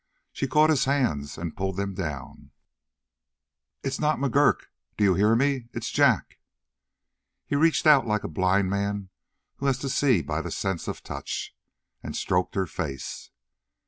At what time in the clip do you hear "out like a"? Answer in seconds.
7.85-8.27